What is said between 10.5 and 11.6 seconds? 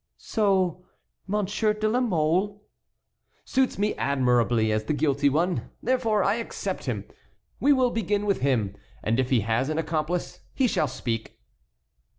he shall speak."